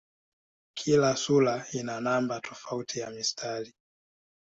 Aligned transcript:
Kila 0.73 1.15
sura 1.17 1.65
ina 1.71 1.99
namba 2.01 2.39
tofauti 2.41 2.99
ya 2.99 3.09
mistari. 3.09 3.73